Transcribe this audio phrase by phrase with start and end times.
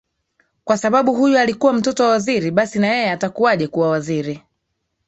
[0.63, 4.43] kwa sababu huyu alikuwa mtoto wa waziri basi nayee atakuaje kuwa waziri